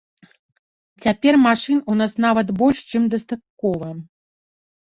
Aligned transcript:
Цяпер 1.03 1.37
машын 1.43 1.83
у 1.93 1.97
нас 1.99 2.11
нават 2.25 2.47
больш, 2.63 2.77
чым 2.93 3.03
дастаткова. 3.15 3.89